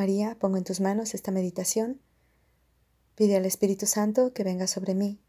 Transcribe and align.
María, 0.00 0.34
pongo 0.40 0.56
en 0.56 0.64
tus 0.64 0.80
manos 0.80 1.12
esta 1.12 1.30
meditación. 1.30 2.00
Pide 3.16 3.36
al 3.36 3.44
Espíritu 3.44 3.84
Santo 3.84 4.32
que 4.32 4.44
venga 4.44 4.66
sobre 4.66 4.94
mí, 4.94 5.20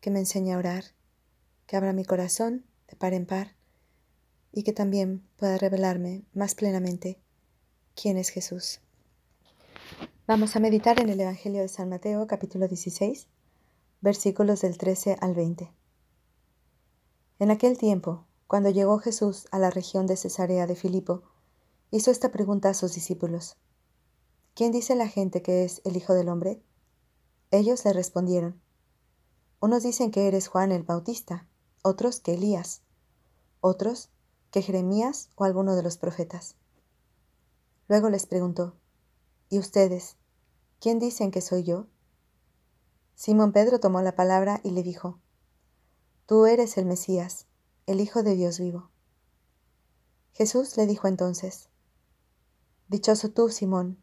que 0.00 0.10
me 0.10 0.18
enseñe 0.18 0.50
a 0.50 0.58
orar, 0.58 0.86
que 1.68 1.76
abra 1.76 1.92
mi 1.92 2.04
corazón 2.04 2.64
de 2.88 2.96
par 2.96 3.14
en 3.14 3.26
par 3.26 3.54
y 4.50 4.64
que 4.64 4.72
también 4.72 5.22
pueda 5.36 5.56
revelarme 5.56 6.24
más 6.34 6.56
plenamente 6.56 7.20
quién 7.94 8.18
es 8.18 8.30
Jesús. 8.30 8.80
Vamos 10.26 10.56
a 10.56 10.58
meditar 10.58 10.98
en 10.98 11.08
el 11.08 11.20
Evangelio 11.20 11.60
de 11.60 11.68
San 11.68 11.88
Mateo 11.88 12.26
capítulo 12.26 12.66
16, 12.66 13.28
versículos 14.00 14.62
del 14.62 14.78
13 14.78 15.16
al 15.20 15.34
20. 15.34 15.70
En 17.38 17.52
aquel 17.52 17.78
tiempo, 17.78 18.26
cuando 18.48 18.68
llegó 18.68 18.98
Jesús 18.98 19.46
a 19.52 19.60
la 19.60 19.70
región 19.70 20.08
de 20.08 20.16
Cesarea 20.16 20.66
de 20.66 20.74
Filipo, 20.74 21.22
hizo 21.92 22.10
esta 22.10 22.32
pregunta 22.32 22.68
a 22.68 22.74
sus 22.74 22.94
discípulos. 22.94 23.54
¿Quién 24.54 24.70
dice 24.70 24.94
la 24.96 25.08
gente 25.08 25.40
que 25.40 25.64
es 25.64 25.80
el 25.84 25.96
Hijo 25.96 26.12
del 26.12 26.28
Hombre? 26.28 26.62
Ellos 27.50 27.84
le 27.86 27.94
respondieron, 27.94 28.60
unos 29.60 29.82
dicen 29.82 30.10
que 30.10 30.26
eres 30.26 30.48
Juan 30.48 30.72
el 30.72 30.82
Bautista, 30.82 31.46
otros 31.82 32.20
que 32.20 32.34
Elías, 32.34 32.82
otros 33.60 34.10
que 34.50 34.60
Jeremías 34.60 35.30
o 35.36 35.44
alguno 35.44 35.74
de 35.74 35.82
los 35.82 35.96
profetas. 35.96 36.56
Luego 37.88 38.10
les 38.10 38.26
preguntó, 38.26 38.76
¿y 39.48 39.58
ustedes? 39.58 40.16
¿Quién 40.80 40.98
dicen 40.98 41.30
que 41.30 41.40
soy 41.40 41.62
yo? 41.62 41.86
Simón 43.14 43.52
Pedro 43.52 43.80
tomó 43.80 44.02
la 44.02 44.16
palabra 44.16 44.60
y 44.64 44.72
le 44.72 44.82
dijo, 44.82 45.18
Tú 46.26 46.44
eres 46.44 46.76
el 46.76 46.84
Mesías, 46.84 47.46
el 47.86 48.00
Hijo 48.00 48.22
de 48.22 48.34
Dios 48.34 48.58
vivo. 48.58 48.90
Jesús 50.32 50.76
le 50.76 50.86
dijo 50.86 51.06
entonces, 51.08 51.68
Dichoso 52.88 53.30
tú, 53.30 53.48
Simón, 53.48 54.02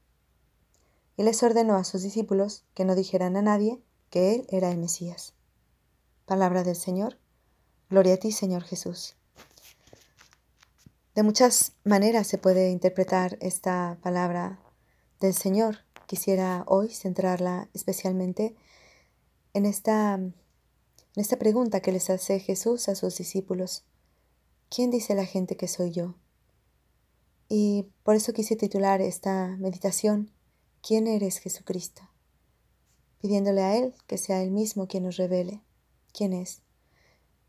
y 1.17 1.23
les 1.23 1.41
ordenó 1.43 1.75
a 1.75 1.83
sus 1.83 2.01
discípulos 2.01 2.63
que 2.73 2.85
no 2.85 2.95
dijeran 2.95 3.37
a 3.37 3.41
nadie 3.41 3.81
que 4.09 4.35
Él 4.35 4.47
era 4.49 4.71
el 4.71 4.77
Mesías. 4.77 5.33
Palabra 6.25 6.63
del 6.63 6.75
Señor. 6.75 7.19
Gloria 7.89 8.15
a 8.15 8.17
ti, 8.17 8.31
Señor 8.31 8.63
Jesús. 8.63 9.15
De 11.15 11.23
muchas 11.23 11.73
maneras 11.83 12.27
se 12.27 12.37
puede 12.37 12.69
interpretar 12.69 13.37
esta 13.41 13.97
palabra 14.01 14.59
del 15.19 15.33
Señor. 15.33 15.79
Quisiera 16.07 16.63
hoy 16.67 16.89
centrarla 16.89 17.69
especialmente 17.73 18.55
en 19.53 19.65
esta, 19.65 20.13
en 20.13 20.33
esta 21.15 21.37
pregunta 21.37 21.81
que 21.81 21.91
les 21.91 22.09
hace 22.09 22.39
Jesús 22.39 22.87
a 22.87 22.95
sus 22.95 23.17
discípulos. 23.17 23.83
¿Quién 24.69 24.89
dice 24.89 25.15
la 25.15 25.25
gente 25.25 25.57
que 25.57 25.67
soy 25.67 25.91
yo? 25.91 26.15
Y 27.49 27.89
por 28.03 28.15
eso 28.15 28.31
quise 28.31 28.55
titular 28.55 29.01
esta 29.01 29.57
meditación 29.57 30.31
¿Quién 30.81 31.05
eres 31.05 31.37
Jesucristo? 31.37 32.01
Pidiéndole 33.19 33.61
a 33.61 33.77
Él 33.77 33.93
que 34.07 34.17
sea 34.17 34.41
Él 34.41 34.49
mismo 34.49 34.87
quien 34.87 35.03
nos 35.03 35.17
revele 35.17 35.61
quién 36.11 36.33
es. 36.33 36.61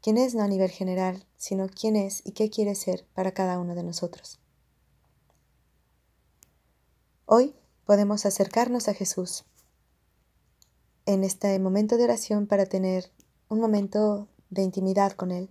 Quién 0.03 0.19
es 0.19 0.35
no 0.35 0.43
a 0.43 0.49
nivel 0.49 0.71
general, 0.71 1.25
sino 1.37 1.69
quién 1.69 1.97
es 1.97 2.21
y 2.27 2.33
qué 2.33 2.51
quiere 2.51 2.75
ser 2.75 3.07
para 3.15 3.33
cada 3.33 3.59
uno 3.59 3.75
de 3.75 3.85
nosotros. 3.85 4.39
Hoy 7.25 7.55
podemos 7.87 8.27
acercarnos 8.27 8.89
a 8.89 8.95
Jesús 8.95 9.45
en 11.07 11.25
este 11.25 11.59
momento 11.59 11.97
de 11.97 12.05
oración 12.05 12.47
para 12.47 12.67
tener 12.67 13.11
un 13.49 13.61
momento 13.61 14.29
de 14.51 14.63
intimidad 14.63 15.13
con 15.13 15.31
Él. 15.31 15.49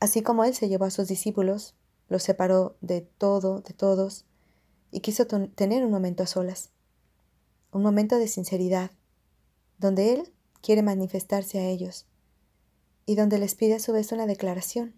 Así 0.00 0.22
como 0.22 0.44
Él 0.44 0.54
se 0.54 0.68
llevó 0.68 0.86
a 0.86 0.90
sus 0.90 1.06
discípulos, 1.06 1.74
los 2.08 2.22
separó 2.22 2.76
de 2.80 3.02
todo, 3.02 3.60
de 3.60 3.74
todos, 3.74 4.24
y 4.90 5.00
quiso 5.00 5.26
tener 5.26 5.84
un 5.84 5.90
momento 5.90 6.22
a 6.22 6.26
solas, 6.26 6.70
un 7.72 7.82
momento 7.82 8.16
de 8.18 8.28
sinceridad, 8.28 8.90
donde 9.78 10.12
Él 10.14 10.32
quiere 10.60 10.82
manifestarse 10.82 11.58
a 11.58 11.66
ellos 11.66 12.06
y 13.06 13.14
donde 13.14 13.38
les 13.38 13.54
pide 13.54 13.74
a 13.74 13.80
su 13.80 13.92
vez 13.92 14.12
una 14.12 14.26
declaración. 14.26 14.94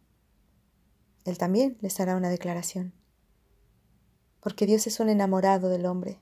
Él 1.25 1.39
también 1.39 1.77
les 1.81 2.01
hará 2.01 2.17
una 2.17 2.31
declaración, 2.31 2.93
porque 4.41 4.67
Dios 4.67 4.87
es 4.87 5.01
un 5.01 5.09
enamorado 5.09 5.69
del 5.69 5.87
hombre, 5.87 6.21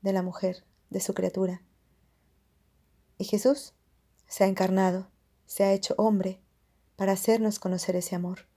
de 0.00 0.12
la 0.12 0.22
mujer, 0.22 0.64
de 0.90 1.00
su 1.00 1.14
criatura. 1.14 1.62
Y 3.18 3.24
Jesús 3.24 3.74
se 4.26 4.44
ha 4.44 4.46
encarnado, 4.46 5.10
se 5.46 5.64
ha 5.64 5.72
hecho 5.72 5.94
hombre 5.98 6.40
para 6.96 7.12
hacernos 7.12 7.58
conocer 7.58 7.94
ese 7.94 8.16
amor. 8.16 8.47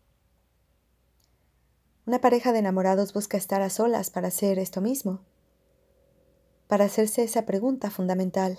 Una 2.05 2.19
pareja 2.19 2.51
de 2.51 2.59
enamorados 2.59 3.13
busca 3.13 3.37
estar 3.37 3.61
a 3.61 3.69
solas 3.69 4.09
para 4.09 4.29
hacer 4.29 4.57
esto 4.57 4.81
mismo, 4.81 5.21
para 6.67 6.85
hacerse 6.85 7.23
esa 7.23 7.45
pregunta 7.45 7.91
fundamental, 7.91 8.57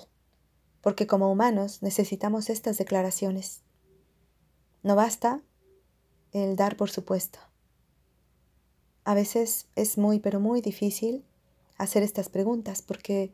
porque 0.81 1.09
como 1.09 1.31
humanos 1.31 1.83
necesitamos 1.83 2.51
estas 2.51 2.79
declaraciones. 2.79 3.63
No 4.85 4.95
basta 4.95 5.43
el 6.33 6.55
dar 6.55 6.77
por 6.77 6.91
supuesto. 6.91 7.41
A 9.05 9.15
veces 9.15 9.67
es 9.75 9.99
muy, 9.99 10.21
pero 10.21 10.39
muy 10.39 10.61
difícil 10.61 11.25
hacer 11.79 12.05
estas 12.05 12.29
preguntas 12.29 12.81
porque 12.81 13.33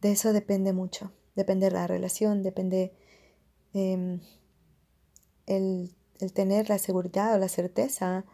de 0.00 0.12
eso 0.12 0.32
depende 0.32 0.72
mucho. 0.72 1.10
Depende 1.34 1.68
la 1.72 1.88
relación, 1.88 2.44
depende 2.44 2.92
em, 3.72 4.20
el, 5.46 5.92
el 6.20 6.32
tener 6.32 6.68
la 6.68 6.78
seguridad 6.78 7.34
o 7.34 7.38
la 7.38 7.48
certeza 7.48 8.24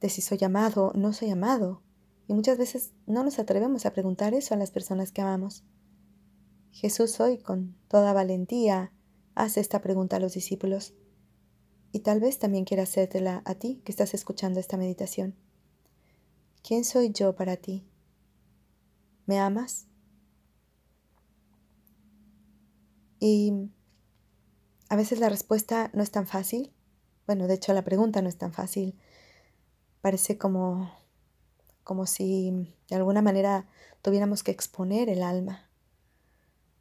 de 0.00 0.08
si 0.08 0.20
soy 0.20 0.38
amado 0.44 0.88
o 0.88 0.92
no 0.94 1.12
soy 1.12 1.30
amado. 1.30 1.82
Y 2.26 2.34
muchas 2.34 2.58
veces 2.58 2.92
no 3.06 3.24
nos 3.24 3.38
atrevemos 3.38 3.86
a 3.86 3.92
preguntar 3.92 4.34
eso 4.34 4.54
a 4.54 4.58
las 4.58 4.70
personas 4.70 5.12
que 5.12 5.22
amamos. 5.22 5.64
Jesús 6.70 7.18
hoy, 7.20 7.38
con 7.38 7.76
toda 7.88 8.12
valentía, 8.12 8.92
hace 9.34 9.60
esta 9.60 9.80
pregunta 9.80 10.16
a 10.16 10.20
los 10.20 10.34
discípulos. 10.34 10.94
Y 11.90 12.00
tal 12.00 12.20
vez 12.20 12.38
también 12.38 12.64
quiera 12.64 12.82
hacértela 12.82 13.42
a 13.44 13.54
ti 13.54 13.80
que 13.84 13.92
estás 13.92 14.12
escuchando 14.14 14.60
esta 14.60 14.76
meditación. 14.76 15.34
¿Quién 16.62 16.84
soy 16.84 17.10
yo 17.10 17.34
para 17.34 17.56
ti? 17.56 17.88
¿Me 19.26 19.38
amas? 19.38 19.86
Y 23.20 23.52
a 24.88 24.96
veces 24.96 25.18
la 25.18 25.28
respuesta 25.28 25.90
no 25.94 26.02
es 26.02 26.10
tan 26.10 26.26
fácil. 26.26 26.72
Bueno, 27.26 27.46
de 27.46 27.54
hecho 27.54 27.72
la 27.72 27.84
pregunta 27.84 28.22
no 28.22 28.28
es 28.28 28.38
tan 28.38 28.52
fácil 28.52 28.96
parece 30.00 30.38
como, 30.38 30.90
como 31.84 32.06
si 32.06 32.74
de 32.88 32.96
alguna 32.96 33.22
manera 33.22 33.68
tuviéramos 34.02 34.42
que 34.42 34.50
exponer 34.50 35.08
el 35.08 35.22
alma. 35.22 35.68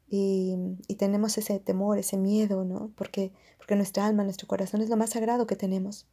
Y, 0.10 0.56
y, 0.88 0.96
tenemos 0.96 1.38
ese 1.38 1.60
temor, 1.60 1.98
ese 1.98 2.16
miedo, 2.16 2.64
¿no? 2.64 2.94
Porque, 2.96 3.34
porque 3.58 3.76
nuestra 3.76 4.06
alma, 4.06 4.24
nuestro 4.24 4.48
corazón 4.48 4.82
es 4.82 4.90
lo 4.90 4.96
más 4.96 5.10
sagrado 5.10 5.48
que 5.48 5.58
tenemos. 5.58 6.08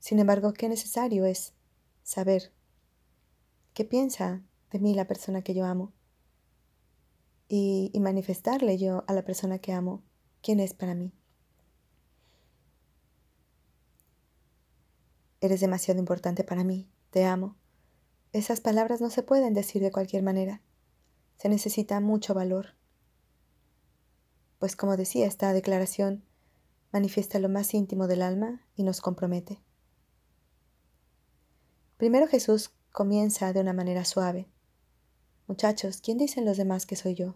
Sin 0.00 0.18
embargo, 0.18 0.52
qué 0.52 0.68
necesario 0.68 1.24
es 1.24 1.54
saber 2.02 2.52
qué 3.72 3.84
piensa 3.84 4.42
de 4.72 4.80
mí 4.80 4.94
la 4.94 5.06
persona 5.06 5.42
que 5.42 5.54
yo 5.54 5.64
amo 5.64 5.92
y, 7.48 7.90
y 7.94 8.00
manifestarle 8.00 8.78
yo 8.78 9.04
a 9.06 9.12
la 9.12 9.24
persona 9.24 9.58
que 9.58 9.72
amo 9.72 10.02
quién 10.42 10.58
es 10.58 10.74
para 10.74 10.94
mí. 10.94 11.12
Eres 15.44 15.60
demasiado 15.60 16.00
importante 16.00 16.42
para 16.42 16.64
mí, 16.64 16.88
te 17.10 17.26
amo. 17.26 17.54
Esas 18.32 18.62
palabras 18.62 19.02
no 19.02 19.10
se 19.10 19.22
pueden 19.22 19.52
decir 19.52 19.82
de 19.82 19.92
cualquier 19.92 20.22
manera. 20.22 20.62
se 21.36 21.50
necesita 21.50 22.00
mucho 22.00 22.32
valor. 22.32 22.68
Pues 24.58 24.74
como 24.74 24.96
decía, 24.96 25.26
esta 25.26 25.52
declaración 25.52 26.24
manifiesta 26.92 27.38
lo 27.40 27.50
más 27.50 27.74
íntimo 27.74 28.06
del 28.06 28.22
alma 28.22 28.62
y 28.74 28.84
nos 28.84 29.02
compromete. 29.02 29.60
Primero 31.98 32.26
Jesús 32.26 32.70
comienza 32.90 33.52
de 33.52 33.60
una 33.60 33.74
manera 33.74 34.06
suave. 34.06 34.48
Muchachos, 35.46 36.00
¿quién 36.00 36.16
dicen 36.16 36.46
los 36.46 36.56
demás 36.56 36.86
que 36.86 36.96
soy 36.96 37.16
yo? 37.16 37.34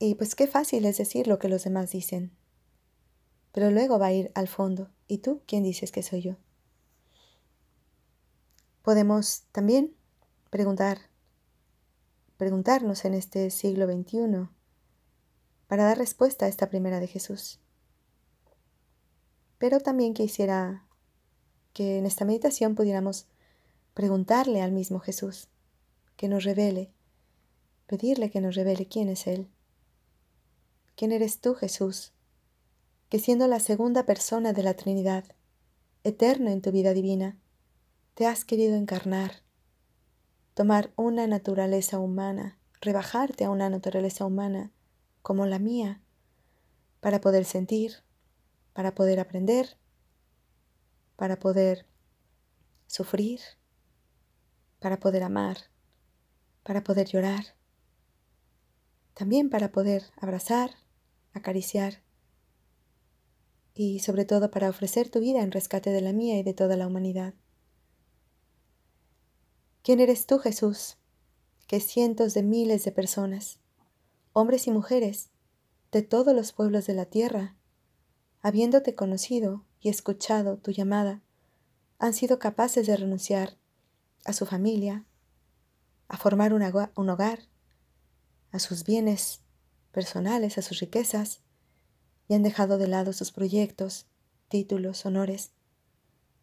Y 0.00 0.16
pues 0.16 0.34
qué 0.34 0.48
fácil 0.48 0.84
es 0.84 0.98
decir 0.98 1.28
lo 1.28 1.38
que 1.38 1.48
los 1.48 1.62
demás 1.62 1.92
dicen. 1.92 2.32
Pero 3.54 3.70
luego 3.70 4.00
va 4.00 4.06
a 4.06 4.12
ir 4.12 4.32
al 4.34 4.48
fondo. 4.48 4.90
¿Y 5.06 5.18
tú 5.18 5.40
quién 5.46 5.62
dices 5.62 5.92
que 5.92 6.02
soy 6.02 6.22
yo? 6.22 6.36
Podemos 8.82 9.44
también 9.52 9.94
preguntar, 10.50 10.98
preguntarnos 12.36 13.04
en 13.04 13.14
este 13.14 13.50
siglo 13.50 13.86
XXI 13.86 14.48
para 15.68 15.84
dar 15.84 15.98
respuesta 15.98 16.46
a 16.46 16.48
esta 16.48 16.68
primera 16.68 16.98
de 16.98 17.06
Jesús. 17.06 17.60
Pero 19.58 19.78
también 19.78 20.14
quisiera 20.14 20.84
que 21.72 21.98
en 21.98 22.06
esta 22.06 22.24
meditación 22.24 22.74
pudiéramos 22.74 23.26
preguntarle 23.94 24.62
al 24.62 24.72
mismo 24.72 24.98
Jesús, 24.98 25.48
que 26.16 26.28
nos 26.28 26.42
revele, 26.42 26.90
pedirle 27.86 28.30
que 28.30 28.40
nos 28.40 28.56
revele 28.56 28.88
quién 28.88 29.08
es 29.08 29.28
Él. 29.28 29.48
¿Quién 30.96 31.12
eres 31.12 31.40
tú, 31.40 31.54
Jesús? 31.54 32.13
Que 33.14 33.20
siendo 33.20 33.46
la 33.46 33.60
segunda 33.60 34.06
persona 34.06 34.52
de 34.52 34.64
la 34.64 34.74
Trinidad, 34.74 35.22
eterno 36.02 36.50
en 36.50 36.60
tu 36.60 36.72
vida 36.72 36.92
divina, 36.94 37.38
te 38.14 38.26
has 38.26 38.44
querido 38.44 38.74
encarnar, 38.74 39.44
tomar 40.54 40.92
una 40.96 41.28
naturaleza 41.28 42.00
humana, 42.00 42.58
rebajarte 42.80 43.44
a 43.44 43.50
una 43.50 43.70
naturaleza 43.70 44.26
humana 44.26 44.72
como 45.22 45.46
la 45.46 45.60
mía, 45.60 46.02
para 46.98 47.20
poder 47.20 47.44
sentir, 47.44 48.02
para 48.72 48.96
poder 48.96 49.20
aprender, 49.20 49.78
para 51.14 51.38
poder 51.38 51.86
sufrir, 52.88 53.38
para 54.80 54.98
poder 54.98 55.22
amar, 55.22 55.58
para 56.64 56.82
poder 56.82 57.06
llorar, 57.06 57.44
también 59.12 59.50
para 59.50 59.70
poder 59.70 60.02
abrazar, 60.20 60.72
acariciar 61.32 62.03
y 63.74 63.98
sobre 63.98 64.24
todo 64.24 64.50
para 64.50 64.68
ofrecer 64.68 65.10
tu 65.10 65.20
vida 65.20 65.42
en 65.42 65.50
rescate 65.50 65.90
de 65.90 66.00
la 66.00 66.12
mía 66.12 66.38
y 66.38 66.42
de 66.42 66.54
toda 66.54 66.76
la 66.76 66.86
humanidad. 66.86 67.34
¿Quién 69.82 70.00
eres 70.00 70.26
tú, 70.26 70.38
Jesús? 70.38 70.96
Que 71.66 71.80
cientos 71.80 72.34
de 72.34 72.42
miles 72.42 72.84
de 72.84 72.92
personas, 72.92 73.58
hombres 74.32 74.66
y 74.66 74.70
mujeres, 74.70 75.30
de 75.92 76.02
todos 76.02 76.34
los 76.34 76.52
pueblos 76.52 76.86
de 76.86 76.94
la 76.94 77.06
tierra, 77.06 77.56
habiéndote 78.42 78.94
conocido 78.94 79.64
y 79.80 79.88
escuchado 79.90 80.56
tu 80.56 80.70
llamada, 80.70 81.22
han 81.98 82.14
sido 82.14 82.38
capaces 82.38 82.86
de 82.86 82.96
renunciar 82.96 83.56
a 84.24 84.32
su 84.32 84.46
familia, 84.46 85.04
a 86.08 86.16
formar 86.16 86.52
un, 86.52 86.62
hogar, 86.62 87.40
a 88.50 88.58
sus 88.58 88.84
bienes 88.84 89.40
personales, 89.92 90.58
a 90.58 90.62
sus 90.62 90.80
riquezas, 90.80 91.43
y 92.28 92.34
han 92.34 92.42
dejado 92.42 92.78
de 92.78 92.88
lado 92.88 93.12
sus 93.12 93.32
proyectos, 93.32 94.06
títulos, 94.48 95.04
honores, 95.06 95.52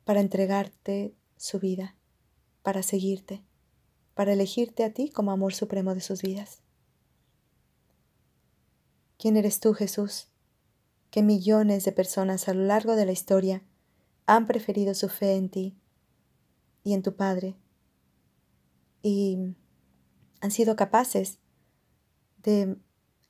para 0.03 0.19
entregarte 0.19 1.15
su 1.37 1.59
vida 1.59 1.95
para 2.61 2.83
seguirte, 2.83 3.43
para 4.13 4.33
elegirte 4.33 4.83
a 4.83 4.93
ti 4.93 5.09
como 5.09 5.31
amor 5.31 5.53
supremo 5.53 5.95
de 5.95 6.01
sus 6.01 6.21
vidas. 6.21 6.61
¿Quién 9.17 9.37
eres 9.37 9.59
tú, 9.59 9.73
Jesús? 9.73 10.27
Que 11.09 11.21
millones 11.21 11.83
de 11.85 11.91
personas 11.91 12.47
a 12.47 12.53
lo 12.53 12.63
largo 12.63 12.95
de 12.95 13.05
la 13.05 13.11
historia 13.11 13.63
han 14.25 14.47
preferido 14.47 14.93
su 14.93 15.09
fe 15.09 15.35
en 15.35 15.49
ti 15.49 15.75
y 16.83 16.93
en 16.93 17.03
tu 17.03 17.15
Padre 17.15 17.55
y 19.03 19.55
han 20.39 20.51
sido 20.51 20.75
capaces 20.75 21.39
de 22.43 22.77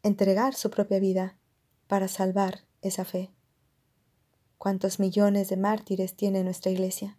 entregar 0.03 0.53
su 0.53 0.69
propia 0.69 0.99
vida 0.99 1.37
para 1.91 2.07
salvar 2.07 2.63
esa 2.81 3.03
fe. 3.03 3.33
¿Cuántos 4.57 4.97
millones 4.97 5.49
de 5.49 5.57
mártires 5.57 6.15
tiene 6.15 6.41
nuestra 6.41 6.71
iglesia? 6.71 7.17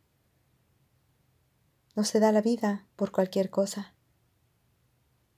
no 1.95 2.05
se 2.05 2.21
da 2.21 2.33
la 2.33 2.41
vida 2.41 2.87
por 2.97 3.13
cualquier 3.13 3.51
cosa, 3.51 3.95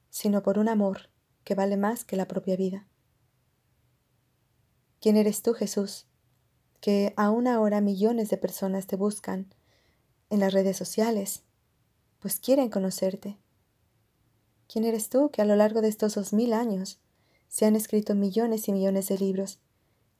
sino 0.09 0.45
por 0.45 0.61
un 0.61 0.69
amor 0.69 1.11
que 1.43 1.57
vale 1.57 1.77
más 1.77 2.05
que 2.05 2.15
la 2.15 2.29
propia 2.29 2.55
vida. 2.55 2.87
¿Quién 5.01 5.17
eres 5.17 5.43
tú, 5.43 5.53
Jesús? 5.53 6.07
Que 6.81 7.13
aún 7.17 7.49
ahora 7.49 7.81
millones 7.81 8.31
de 8.31 8.37
personas 8.37 8.87
te 8.87 8.95
buscan 8.95 9.53
en 10.31 10.39
las 10.39 10.53
redes 10.53 10.77
sociales, 10.77 11.43
pues 12.21 12.39
quieren 12.39 12.71
conocerte. 12.71 13.41
¿Quién 14.69 14.85
eres 14.85 15.09
tú 15.09 15.33
que 15.33 15.43
a 15.43 15.45
lo 15.45 15.57
largo 15.57 15.81
de 15.81 15.89
estos 15.89 16.15
dos 16.15 16.33
mil 16.33 16.53
años 16.53 17.01
se 17.55 17.67
han 17.67 17.77
escrito 17.77 18.17
millones 18.17 18.67
y 18.67 18.73
millones 18.73 19.07
de 19.07 19.17
libros 19.17 19.61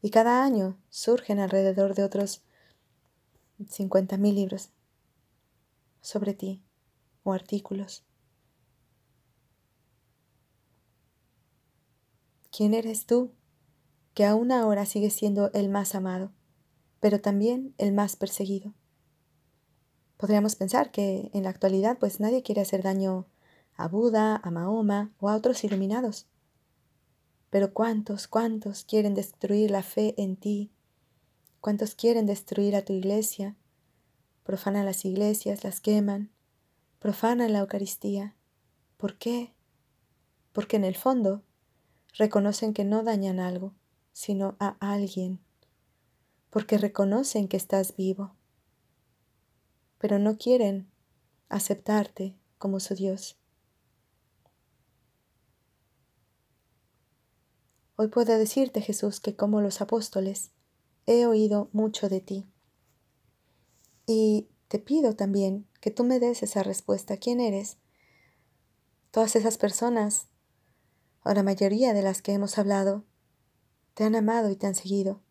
y 0.01 0.11
cada 0.11 0.45
año 0.45 0.79
surgen 0.89 1.41
alrededor 1.41 1.97
de 1.97 2.05
otros 2.05 2.45
cincuenta 3.69 4.17
mil 4.17 4.37
libros 4.37 4.71
sobre 6.01 6.33
ti 6.33 6.63
o 7.25 7.33
artículos. 7.33 8.05
¿Quién 12.57 12.73
eres 12.73 13.05
tú 13.05 13.33
que 14.15 14.25
aún 14.25 14.53
ahora 14.53 14.87
sigues 14.87 15.15
siendo 15.15 15.51
el 15.55 15.69
más 15.69 15.97
amado, 15.97 16.31
pero 17.01 17.21
también 17.21 17.75
el 17.79 17.93
más 17.93 18.15
perseguido? 18.15 18.75
Podríamos 20.19 20.55
pensar 20.55 20.93
que 20.93 21.33
en 21.35 21.43
la 21.43 21.51
actualidad 21.51 21.99
pues 21.99 22.21
nadie 22.21 22.45
quiere 22.45 22.61
hacer 22.61 22.85
daño 22.85 23.27
a 23.77 23.89
Buda, 23.89 24.37
a 24.37 24.51
Mahoma 24.53 25.13
o 25.19 25.29
a 25.29 25.35
otros 25.35 25.65
iluminados. 25.65 26.29
Pero 27.55 27.73
cuántos, 27.73 28.27
cuántos 28.27 28.83
quieren 28.83 29.15
destruir 29.15 29.71
la 29.71 29.85
fe 29.85 30.21
en 30.21 30.35
ti, 30.35 30.73
cuántos 31.61 31.95
quieren 31.95 32.27
destruir 32.27 32.75
a 32.75 32.85
tu 32.85 32.93
iglesia, 32.95 33.57
profanan 34.43 34.85
las 34.85 35.05
iglesias, 35.05 35.63
las 35.63 35.81
queman, 35.81 36.33
profanan 36.99 37.53
la 37.53 37.61
Eucaristía. 37.61 38.35
¿Por 38.97 39.19
qué? 39.19 39.55
Porque 40.53 40.79
en 40.79 40.85
el 40.85 40.97
fondo 40.97 41.45
reconocen 42.15 42.75
que 42.75 42.85
no 42.85 43.05
dañan 43.05 43.39
algo, 43.39 43.73
sino 44.13 44.57
a 44.59 44.77
alguien, 44.81 45.39
porque 46.51 46.77
reconocen 46.77 47.47
que 47.47 47.57
estás 47.57 47.95
vivo, 47.95 48.35
pero 49.99 50.19
no 50.19 50.39
quieren 50.39 50.91
aceptarte 51.49 52.37
como 52.59 52.81
su 52.81 52.97
Dios. 52.97 53.39
Hoy 57.97 58.09
puedo 58.09 58.37
decirte, 58.37 58.81
Jesús, 58.81 59.21
que 59.21 59.37
como 59.37 59.61
los 59.61 59.81
apóstoles, 59.81 60.51
he 61.07 61.27
oído 61.27 61.69
mucho 61.73 62.09
de 62.09 62.21
ti 62.21 62.47
y 64.07 64.49
te 64.69 64.79
pido 64.79 65.15
también 65.15 65.67
que 65.81 65.91
tú 65.91 66.05
me 66.05 66.19
des 66.19 66.43
esa 66.43 66.63
respuesta. 66.63 67.17
¿Quién 67.17 67.41
eres? 67.41 67.79
Todas 69.11 69.37
esas 69.37 69.59
personas, 69.59 70.27
o 71.25 71.33
la 71.33 71.43
mayoría 71.43 71.95
de 71.95 72.03
las 72.03 72.21
que 72.21 72.33
hemos 72.33 72.59
hablado, 72.59 73.05
te 73.95 74.05
han 74.05 74.17
amado 74.17 74.51
y 74.51 74.57
te 74.57 74.67
han 74.67 74.75
seguido. 74.75 75.23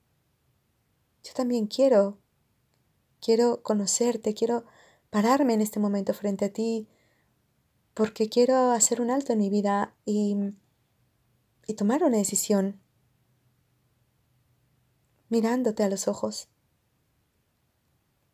Yo 1.23 1.33
también 1.33 1.67
quiero, 1.67 2.17
quiero 3.21 3.61
conocerte, 3.61 4.33
quiero 4.33 4.65
pararme 5.09 5.53
en 5.53 5.61
este 5.61 5.79
momento 5.79 6.13
frente 6.13 6.45
a 6.45 6.53
ti, 6.53 6.87
porque 7.93 8.29
quiero 8.29 8.71
hacer 8.71 9.01
un 9.01 9.11
alto 9.11 9.33
en 9.33 9.39
mi 9.39 9.49
vida 9.49 9.93
y, 10.05 10.53
y 11.65 11.75
tomar 11.75 12.03
una 12.03 12.17
decisión 12.17 12.81
mirándote 15.29 15.83
a 15.83 15.89
los 15.89 16.07
ojos. 16.07 16.49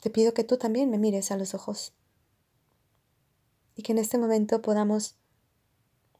Te 0.01 0.09
pido 0.09 0.33
que 0.33 0.43
tú 0.43 0.57
también 0.57 0.89
me 0.89 0.97
mires 0.97 1.31
a 1.31 1.37
los 1.37 1.53
ojos 1.53 1.93
y 3.75 3.83
que 3.83 3.91
en 3.91 3.97
este 3.97 4.17
momento 4.17 4.61
podamos 4.61 5.17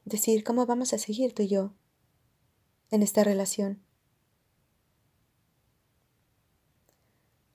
decir 0.04 0.44
cómo 0.44 0.66
vamos 0.66 0.92
a 0.92 0.98
seguir 0.98 1.34
tú 1.34 1.42
y 1.42 1.48
yo 1.48 1.74
en 2.90 3.02
esta 3.02 3.24
relación. 3.24 3.82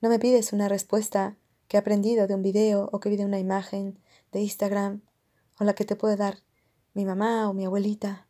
No 0.00 0.08
me 0.08 0.18
pides 0.18 0.52
una 0.52 0.68
respuesta 0.68 1.36
que 1.68 1.76
he 1.76 1.80
aprendido 1.80 2.26
de 2.26 2.34
un 2.34 2.42
video 2.42 2.88
o 2.92 3.00
que 3.00 3.08
vi 3.08 3.16
de 3.16 3.24
una 3.24 3.40
imagen 3.40 3.98
de 4.30 4.40
Instagram 4.40 5.02
o 5.58 5.64
la 5.64 5.74
que 5.74 5.84
te 5.84 5.96
puede 5.96 6.16
dar 6.16 6.38
mi 6.94 7.04
mamá 7.04 7.48
o 7.48 7.54
mi 7.54 7.64
abuelita. 7.64 8.25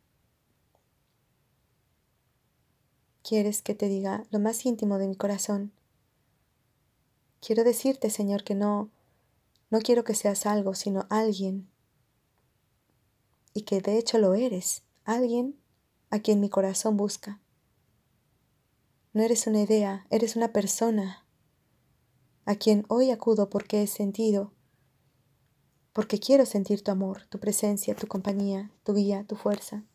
Quieres 3.27 3.61
que 3.61 3.75
te 3.75 3.89
diga 3.89 4.23
lo 4.31 4.39
más 4.39 4.65
íntimo 4.65 4.97
de 4.97 5.07
mi 5.07 5.15
corazón 5.15 5.73
Quiero 7.39 7.63
decirte, 7.63 8.09
Señor, 8.09 8.43
que 8.43 8.55
no, 8.55 8.89
no 9.69 9.79
quiero 9.79 10.03
que 10.03 10.15
seas 10.15 10.45
algo, 10.45 10.73
sino 10.73 11.05
alguien. 11.09 11.69
y 13.53 13.61
que 13.61 13.81
de 13.81 13.97
hecho 13.97 14.19
lo 14.19 14.35
eres, 14.35 14.83
alguien 15.03 15.55
a 16.11 16.19
quien 16.19 16.39
mi 16.39 16.49
corazón 16.49 16.95
busca. 16.95 17.41
No 19.13 19.23
eres 19.23 19.47
una 19.47 19.61
idea, 19.61 20.05
eres 20.11 20.35
una 20.35 20.53
persona 20.53 21.25
a 22.45 22.55
quien 22.55 22.85
hoy 22.87 23.09
acudo 23.09 23.49
porque 23.49 23.81
he 23.81 23.87
sentido, 23.87 24.51
porque 25.91 26.19
quiero 26.19 26.45
sentir 26.45 26.83
tu 26.83 26.91
amor, 26.91 27.25
tu 27.29 27.39
presencia, 27.39 27.95
tu 27.95 28.05
compañía, 28.07 28.71
tu 28.83 28.93
guía, 28.93 29.23
tu 29.23 29.35
fuerza. 29.35 29.85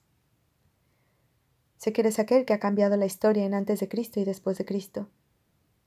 Sé 1.83 1.93
que 1.93 2.03
eres 2.03 2.21
aquel 2.21 2.45
que 2.45 2.53
ha 2.53 2.61
cambiado 2.61 2.97
la 2.97 3.07
historia 3.07 3.45
en 3.45 3.55
antes 3.55 3.81
de 3.81 3.89
Cristo 3.89 4.21
y 4.21 4.25
después 4.25 4.57
de 4.57 4.65
Cristo. 4.65 5.09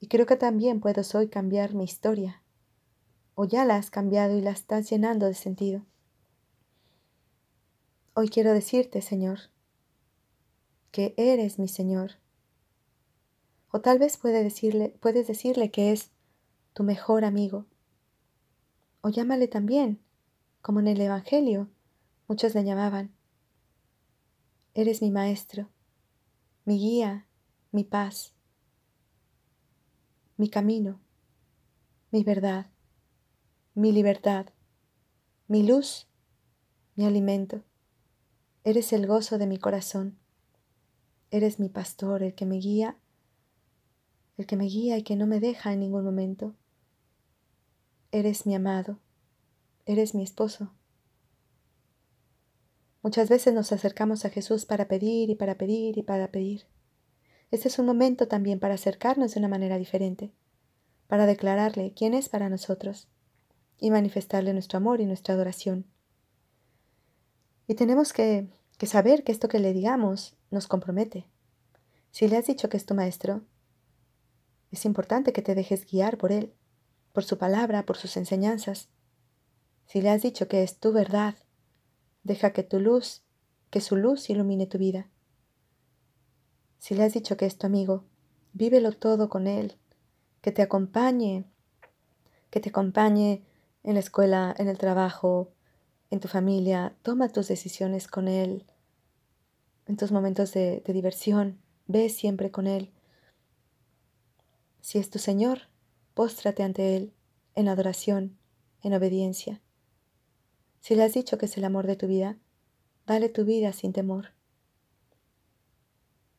Y 0.01 0.07
creo 0.07 0.25
que 0.25 0.35
también 0.35 0.81
puedes 0.81 1.15
hoy 1.15 1.29
cambiar 1.29 1.73
mi 1.73 1.85
historia. 1.85 2.43
O 3.33 3.45
ya 3.45 3.63
la 3.63 3.77
has 3.77 3.91
cambiado 3.91 4.37
y 4.37 4.41
la 4.41 4.51
estás 4.51 4.89
llenando 4.89 5.25
de 5.25 5.35
sentido. 5.35 5.85
Hoy 8.13 8.27
quiero 8.27 8.51
decirte, 8.51 9.01
Señor, 9.01 9.39
que 10.91 11.13
eres 11.15 11.59
mi 11.59 11.69
Señor. 11.69 12.15
O 13.71 13.79
tal 13.79 13.97
vez 13.97 14.21
decirle, 14.21 14.89
puedes 14.99 15.27
decirle 15.27 15.71
que 15.71 15.93
es 15.93 16.11
tu 16.73 16.83
mejor 16.83 17.23
amigo. 17.23 17.67
O 18.99 19.07
llámale 19.07 19.47
también, 19.47 20.01
como 20.61 20.81
en 20.81 20.87
el 20.87 20.99
Evangelio 20.99 21.69
muchos 22.27 22.53
le 22.53 22.65
llamaban. 22.65 23.15
Eres 24.73 25.01
mi 25.01 25.09
maestro, 25.09 25.69
mi 26.65 26.79
guía, 26.79 27.27
mi 27.71 27.83
paz, 27.83 28.33
mi 30.35 30.49
camino, 30.49 30.99
mi 32.11 32.23
verdad, 32.23 32.71
mi 33.75 33.91
libertad, 33.91 34.47
mi 35.47 35.61
luz, 35.61 36.07
mi 36.95 37.05
alimento. 37.05 37.63
Eres 38.63 38.93
el 38.93 39.05
gozo 39.05 39.37
de 39.37 39.45
mi 39.45 39.59
corazón. 39.59 40.17
Eres 41.29 41.59
mi 41.59 41.69
pastor, 41.69 42.23
el 42.23 42.33
que 42.33 42.47
me 42.47 42.57
guía, 42.57 42.97
el 44.37 44.47
que 44.47 44.55
me 44.55 44.65
guía 44.65 44.97
y 44.97 45.03
que 45.03 45.15
no 45.15 45.27
me 45.27 45.39
deja 45.39 45.71
en 45.71 45.81
ningún 45.81 46.03
momento. 46.03 46.55
Eres 48.11 48.47
mi 48.47 48.55
amado, 48.55 48.97
eres 49.85 50.15
mi 50.15 50.23
esposo. 50.23 50.71
Muchas 53.05 53.29
veces 53.29 53.53
nos 53.53 53.71
acercamos 53.71 54.25
a 54.25 54.31
Jesús 54.31 54.65
para 54.65 54.87
pedir 54.87 55.29
y 55.29 55.35
para 55.35 55.59
pedir 55.59 55.95
y 55.99 56.01
para 56.01 56.31
pedir. 56.31 56.65
Este 57.51 57.67
es 57.67 57.77
un 57.77 57.85
momento 57.85 58.27
también 58.27 58.59
para 58.59 58.73
acercarnos 58.73 59.31
de 59.31 59.39
una 59.41 59.47
manera 59.47 59.77
diferente, 59.77 60.33
para 61.05 61.27
declararle 61.27 61.93
quién 61.95 62.15
es 62.15 62.29
para 62.29 62.49
nosotros 62.49 63.07
y 63.77 63.91
manifestarle 63.91 64.53
nuestro 64.53 64.77
amor 64.77 65.01
y 65.01 65.05
nuestra 65.05 65.35
adoración. 65.35 65.85
Y 67.67 67.75
tenemos 67.75 68.11
que, 68.11 68.49
saber 68.87 69.23
que 69.23 69.31
esto 69.31 69.49
que 69.49 69.59
le 69.59 69.71
digamos 69.71 70.35
nos 70.49 70.65
compromete. 70.65 71.27
Si 72.09 72.27
le 72.27 72.37
has 72.37 72.47
dicho 72.47 72.69
que 72.69 72.77
es 72.77 72.87
tu 72.87 72.95
maestro, 72.95 73.43
es 74.71 74.83
importante 74.83 75.31
que 75.31 75.43
te 75.43 75.53
dejes 75.53 75.85
guiar 75.85 76.17
por 76.17 76.31
él, 76.31 76.55
por 77.13 77.23
su 77.23 77.37
palabra, 77.37 77.85
por 77.85 77.97
sus 77.97 78.17
enseñanzas. 78.17 78.89
Si 79.85 80.01
le 80.01 80.09
has 80.09 80.23
dicho 80.23 80.47
que 80.47 80.63
es 80.63 80.79
tu 80.79 80.91
verdad, 80.91 81.35
deja 82.25 82.51
que 82.51 82.63
tu 82.63 82.81
luz, 82.81 83.23
que 83.69 83.79
su 83.79 83.95
luz 83.95 84.29
ilumine 84.29 84.67
tu 84.67 84.77
vida. 84.77 85.07
Si 86.79 86.93
le 86.93 87.03
has 87.03 87.13
dicho 87.13 87.37
que 87.37 87.45
es 87.45 87.57
tu 87.57 87.67
amigo, 87.67 88.03
vívelo 88.51 88.91
todo 88.91 89.29
con 89.29 89.47
él, 89.47 89.77
que 90.41 90.51
te 90.51 90.61
acompañe, 90.61 91.45
que 92.49 92.59
te 92.59 92.69
acompañe 92.69 93.43
en 93.83 93.93
la 93.93 93.99
escuela, 93.99 94.53
en 94.57 94.67
el 94.67 94.77
trabajo, 94.77 95.53
en 96.09 96.19
tu 96.19 96.27
familia, 96.27 96.95
toma 97.01 97.29
tus 97.29 97.47
decisiones 97.47 98.07
con 98.07 98.27
Él. 98.27 98.65
En 99.85 99.97
tus 99.97 100.11
momentos 100.11 100.53
de, 100.53 100.81
diversión, 100.87 101.59
ve 101.87 102.09
siempre 102.09 102.51
con 102.51 102.67
Él. 102.67 102.91
Si 104.81 104.97
es 104.97 105.09
tu 105.09 105.19
Señor, 105.19 105.63
póstrate 106.13 106.63
ante 106.63 106.95
Él 106.95 107.13
en 107.53 107.67
adoración, 107.67 108.37
en 108.81 108.93
obediencia. 108.93 109.61
Si 110.85 110.93
le 110.93 111.01
has 111.01 111.15
dicho 111.15 111.39
que 111.39 111.47
es 111.47 111.57
el 111.57 111.65
amor 111.65 111.87
de 111.87 111.95
tu 111.95 112.05
vida, 112.05 112.37
dale 113.07 113.27
tu 113.27 113.43
vida 113.43 113.73
sin 113.73 113.91
temor. 113.91 114.33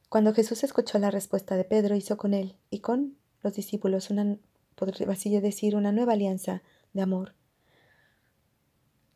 Cuando 0.08 0.32
Jesús 0.32 0.62
escuchó 0.62 1.00
la 1.00 1.10
respuesta 1.10 1.56
de 1.56 1.64
Pedro, 1.64 1.96
hizo 1.96 2.16
con 2.16 2.32
él 2.32 2.56
y 2.70 2.78
con 2.78 3.18
los 3.42 3.54
discípulos 3.54 4.08
una, 4.08 4.38
podría 4.76 5.40
decir, 5.40 5.74
una 5.74 5.90
nueva 5.90 6.12
alianza 6.12 6.62
de 6.92 7.02
amor 7.02 7.34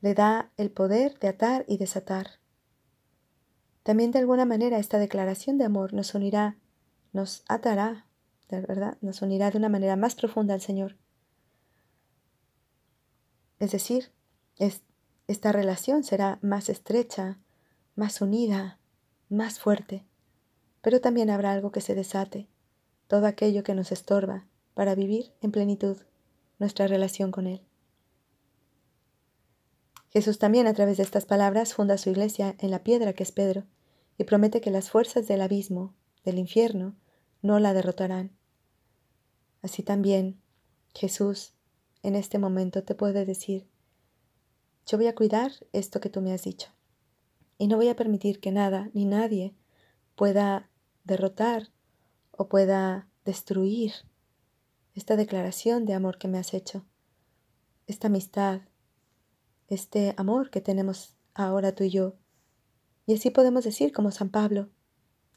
le 0.00 0.14
da 0.14 0.50
el 0.56 0.72
poder 0.72 1.16
de 1.20 1.28
atar 1.28 1.64
y 1.68 1.78
desatar. 1.78 2.40
También 3.84 4.10
de 4.10 4.18
alguna 4.18 4.46
manera 4.46 4.80
esta 4.80 4.98
declaración 4.98 5.58
de 5.58 5.64
amor 5.64 5.92
nos 5.92 6.12
unirá, 6.12 6.56
nos 7.12 7.44
atará, 7.46 8.04
verdad, 8.50 8.98
nos 9.00 9.22
unirá 9.22 9.52
de 9.52 9.58
una 9.58 9.68
manera 9.68 9.94
más 9.94 10.16
profunda 10.16 10.54
al 10.54 10.60
Señor. 10.60 10.96
Es 13.60 13.70
decir, 13.70 14.10
esta 15.30 15.52
relación 15.52 16.02
será 16.02 16.40
más 16.42 16.68
estrecha, 16.68 17.38
más 17.94 18.20
unida, 18.20 18.80
más 19.28 19.60
fuerte, 19.60 20.04
pero 20.82 21.00
también 21.00 21.30
habrá 21.30 21.52
algo 21.52 21.70
que 21.70 21.80
se 21.80 21.94
desate, 21.94 22.48
todo 23.06 23.26
aquello 23.26 23.62
que 23.62 23.76
nos 23.76 23.92
estorba 23.92 24.48
para 24.74 24.96
vivir 24.96 25.32
en 25.40 25.52
plenitud 25.52 25.98
nuestra 26.58 26.88
relación 26.88 27.30
con 27.30 27.46
Él. 27.46 27.64
Jesús 30.08 30.40
también 30.40 30.66
a 30.66 30.74
través 30.74 30.96
de 30.96 31.04
estas 31.04 31.26
palabras 31.26 31.74
funda 31.74 31.96
su 31.96 32.10
iglesia 32.10 32.56
en 32.58 32.72
la 32.72 32.82
piedra 32.82 33.12
que 33.12 33.22
es 33.22 33.30
Pedro 33.30 33.66
y 34.18 34.24
promete 34.24 34.60
que 34.60 34.72
las 34.72 34.90
fuerzas 34.90 35.28
del 35.28 35.42
abismo, 35.42 35.94
del 36.24 36.40
infierno, 36.40 36.96
no 37.40 37.60
la 37.60 37.72
derrotarán. 37.72 38.36
Así 39.62 39.84
también 39.84 40.40
Jesús 40.92 41.52
en 42.02 42.16
este 42.16 42.40
momento 42.40 42.82
te 42.82 42.96
puede 42.96 43.24
decir, 43.24 43.68
yo 44.86 44.98
voy 44.98 45.06
a 45.06 45.14
cuidar 45.14 45.52
esto 45.72 46.00
que 46.00 46.10
tú 46.10 46.20
me 46.20 46.32
has 46.32 46.42
dicho 46.42 46.68
y 47.58 47.68
no 47.68 47.76
voy 47.76 47.88
a 47.88 47.96
permitir 47.96 48.40
que 48.40 48.52
nada 48.52 48.90
ni 48.94 49.04
nadie 49.04 49.54
pueda 50.16 50.70
derrotar 51.04 51.68
o 52.30 52.48
pueda 52.48 53.08
destruir 53.24 53.92
esta 54.94 55.16
declaración 55.16 55.84
de 55.84 55.94
amor 55.94 56.18
que 56.18 56.28
me 56.28 56.38
has 56.38 56.54
hecho, 56.54 56.84
esta 57.86 58.08
amistad, 58.08 58.62
este 59.68 60.14
amor 60.16 60.50
que 60.50 60.60
tenemos 60.60 61.16
ahora 61.34 61.74
tú 61.74 61.84
y 61.84 61.90
yo. 61.90 62.14
Y 63.06 63.14
así 63.14 63.30
podemos 63.30 63.64
decir 63.64 63.92
como 63.92 64.10
San 64.10 64.30
Pablo, 64.30 64.68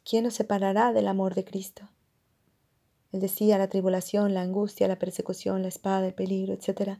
¿quién 0.03 0.23
nos 0.23 0.35
separará 0.35 0.93
del 0.93 1.07
amor 1.07 1.35
de 1.35 1.43
Cristo? 1.43 1.89
Él 3.11 3.19
decía 3.19 3.57
la 3.57 3.67
tribulación, 3.67 4.33
la 4.33 4.41
angustia, 4.41 4.87
la 4.87 4.97
persecución, 4.97 5.61
la 5.61 5.67
espada, 5.67 6.07
el 6.07 6.13
peligro, 6.13 6.53
etc. 6.53 6.99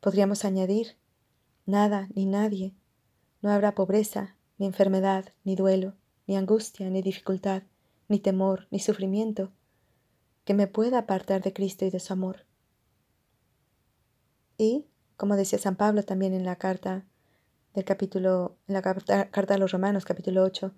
Podríamos 0.00 0.44
añadir, 0.44 0.96
nada 1.66 2.08
ni 2.14 2.26
nadie. 2.26 2.74
No 3.42 3.50
habrá 3.50 3.74
pobreza, 3.74 4.36
ni 4.58 4.66
enfermedad, 4.66 5.26
ni 5.44 5.56
duelo, 5.56 5.94
ni 6.26 6.36
angustia, 6.36 6.88
ni 6.88 7.02
dificultad, 7.02 7.64
ni 8.08 8.18
temor, 8.18 8.66
ni 8.70 8.78
sufrimiento, 8.78 9.52
que 10.44 10.54
me 10.54 10.66
pueda 10.66 10.98
apartar 10.98 11.42
de 11.42 11.52
Cristo 11.52 11.84
y 11.84 11.90
de 11.90 12.00
su 12.00 12.12
amor. 12.12 12.46
Y 14.56 14.86
como 15.16 15.36
decía 15.36 15.58
San 15.58 15.76
Pablo 15.76 16.02
también 16.04 16.34
en 16.34 16.44
la 16.44 16.56
carta 16.56 17.04
del 17.74 17.84
capítulo, 17.84 18.56
en 18.68 18.74
la 18.74 18.82
carta, 18.82 19.28
a 19.32 19.58
los 19.58 19.72
Romanos, 19.72 20.04
capítulo 20.04 20.42
8, 20.42 20.72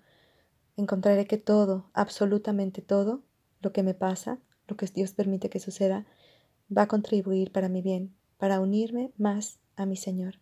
encontraré 0.75 1.25
que 1.25 1.37
todo, 1.37 1.89
absolutamente 1.93 2.81
todo, 2.81 3.23
lo 3.61 3.71
que 3.71 3.83
me 3.83 3.93
pasa, 3.93 4.39
lo 4.67 4.75
que 4.75 4.85
Dios 4.87 5.13
permite 5.13 5.49
que 5.49 5.59
suceda, 5.59 6.05
va 6.75 6.83
a 6.83 6.87
contribuir 6.87 7.51
para 7.51 7.69
mi 7.69 7.81
bien, 7.81 8.15
para 8.37 8.59
unirme 8.59 9.13
más 9.17 9.59
a 9.75 9.85
mi 9.85 9.95
Señor. 9.95 10.39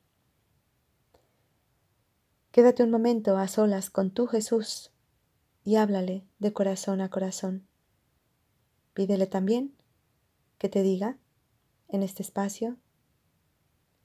Quédate 2.58 2.82
un 2.82 2.90
momento 2.90 3.38
a 3.38 3.48
solas 3.48 3.92
con 3.92 4.10
tu 4.10 4.26
Jesús 4.26 4.90
y 5.64 5.76
háblale 5.76 6.24
de 6.40 6.54
corazón 6.54 7.02
a 7.02 7.10
corazón. 7.12 7.68
Pídele 8.96 9.28
también 9.28 9.76
que 10.58 10.68
te 10.68 10.82
diga 10.82 11.20
en 11.88 12.02
este 12.02 12.24
espacio 12.24 12.78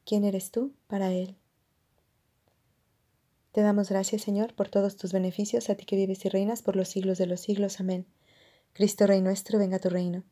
¿Quién 0.04 0.24
eres 0.24 0.50
tú 0.50 0.74
para 0.86 1.12
Él? 1.12 1.38
Te 3.52 3.62
damos 3.62 3.88
gracias, 3.88 4.20
Señor, 4.20 4.52
por 4.52 4.68
todos 4.68 4.96
tus 4.96 5.14
beneficios, 5.14 5.70
a 5.70 5.74
ti 5.74 5.86
que 5.86 5.96
vives 5.96 6.22
y 6.26 6.28
reinas 6.28 6.60
por 6.60 6.76
los 6.76 6.90
siglos 6.90 7.16
de 7.16 7.24
los 7.24 7.40
siglos. 7.40 7.80
Amén. 7.80 8.04
Cristo 8.74 9.06
Rey 9.06 9.22
nuestro, 9.22 9.58
venga 9.58 9.78
tu 9.78 9.88
reino. 9.88 10.24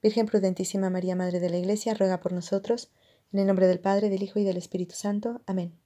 Virgen 0.00 0.26
prudentísima 0.26 0.90
María, 0.90 1.16
Madre 1.16 1.40
de 1.40 1.50
la 1.50 1.58
Iglesia, 1.58 1.94
ruega 1.94 2.20
por 2.20 2.32
nosotros, 2.32 2.92
en 3.32 3.40
el 3.40 3.48
nombre 3.48 3.66
del 3.66 3.80
Padre, 3.80 4.10
del 4.10 4.22
Hijo 4.22 4.38
y 4.38 4.44
del 4.44 4.58
Espíritu 4.58 4.94
Santo. 4.94 5.40
Amén. 5.44 5.83